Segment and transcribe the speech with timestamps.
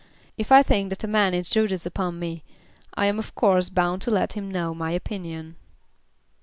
[0.35, 2.43] If I think that a man intrudes upon me,
[2.95, 5.57] I am of course bound to let him know my opinion."